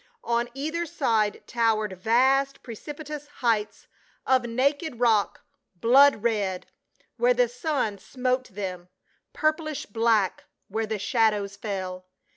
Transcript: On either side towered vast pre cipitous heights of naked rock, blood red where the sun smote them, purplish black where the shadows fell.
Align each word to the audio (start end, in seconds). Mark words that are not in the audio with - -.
On 0.23 0.49
either 0.55 0.87
side 0.87 1.43
towered 1.45 1.93
vast 1.95 2.63
pre 2.63 2.73
cipitous 2.73 3.27
heights 3.35 3.85
of 4.25 4.45
naked 4.47 4.99
rock, 4.99 5.41
blood 5.75 6.23
red 6.23 6.65
where 7.17 7.35
the 7.35 7.47
sun 7.47 7.99
smote 7.99 8.45
them, 8.45 8.89
purplish 9.31 9.85
black 9.85 10.45
where 10.69 10.87
the 10.87 10.97
shadows 10.97 11.55
fell. 11.55 12.07